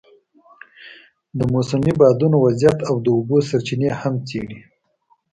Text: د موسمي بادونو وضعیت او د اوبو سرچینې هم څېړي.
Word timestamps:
د 1.37 1.39
موسمي 1.53 1.91
بادونو 1.99 2.37
وضعیت 2.45 2.79
او 2.89 2.95
د 3.05 3.07
اوبو 3.17 3.37
سرچینې 3.49 3.89
هم 3.99 4.13
څېړي. 4.27 4.59